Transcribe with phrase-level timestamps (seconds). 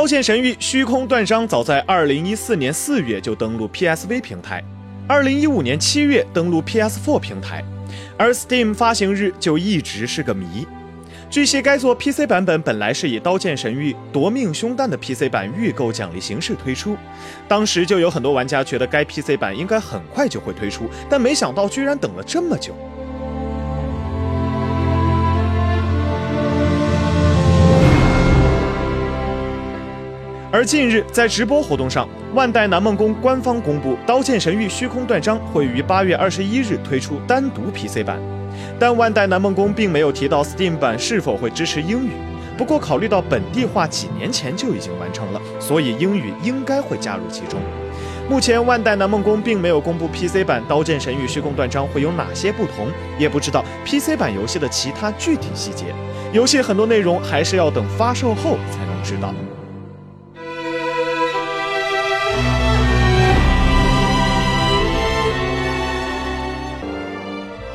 [0.00, 4.64] 刀剑神域：虚空断章早在2014年4月就登陆 PSV 平台
[5.10, 7.62] ，2015年7月登陆 PS4 平台，
[8.16, 10.66] 而 Steam 发行日就一直是个谜。
[11.28, 16.96] 据悉，该作 PC 版本本来是以《刀剑神域：夺命凶弹》的 PC 版预购奖励形式推出，
[17.46, 22.74] 当时就有很多玩家觉得该 PC 版应该很快就会推出，但没想到居然等了这么久。
[30.52, 38.18] 而近日在直播活动上，万代南梦宫官方公布，《刀剑神域：虚空断章》会于八月二十一日推出单独 PC 版。
[38.76, 42.10] 但万代南梦宫并没有提到 Steam 版是否会支持英语。
[42.58, 47.60] 不过，考虑到本地化几年前就已经完成了，所以英语应该会加入其中。
[48.28, 52.88] 目前，万代南梦宫并没有公布 PC 版《刀剑神域：虚空断章》会有哪些不同，
[53.20, 55.94] 也不知道 PC 版游戏的其他具体细节。
[56.32, 59.32] 游戏很多内容还是要等发售后才能知道。